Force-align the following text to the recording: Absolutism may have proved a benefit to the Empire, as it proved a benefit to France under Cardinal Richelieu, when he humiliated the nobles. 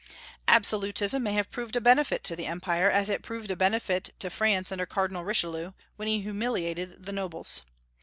Absolutism 0.47 1.21
may 1.21 1.33
have 1.33 1.51
proved 1.51 1.75
a 1.75 1.79
benefit 1.79 2.23
to 2.23 2.35
the 2.35 2.47
Empire, 2.47 2.89
as 2.89 3.07
it 3.07 3.21
proved 3.21 3.51
a 3.51 3.55
benefit 3.55 4.09
to 4.17 4.31
France 4.31 4.71
under 4.71 4.87
Cardinal 4.87 5.23
Richelieu, 5.23 5.73
when 5.95 6.07
he 6.07 6.21
humiliated 6.21 7.05
the 7.05 7.11
nobles. 7.11 7.61